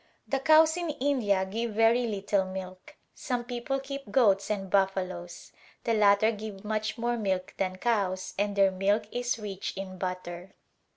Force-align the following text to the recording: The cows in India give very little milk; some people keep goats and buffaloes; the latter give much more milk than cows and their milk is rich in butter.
The 0.27 0.39
cows 0.39 0.77
in 0.77 0.89
India 0.89 1.45
give 1.45 1.75
very 1.75 2.07
little 2.07 2.43
milk; 2.45 2.95
some 3.13 3.43
people 3.43 3.79
keep 3.79 4.09
goats 4.11 4.49
and 4.49 4.67
buffaloes; 4.67 5.51
the 5.83 5.93
latter 5.93 6.31
give 6.31 6.65
much 6.65 6.97
more 6.97 7.17
milk 7.19 7.53
than 7.57 7.75
cows 7.77 8.33
and 8.35 8.55
their 8.55 8.71
milk 8.71 9.03
is 9.11 9.37
rich 9.37 9.77
in 9.77 9.99
butter. 9.99 10.55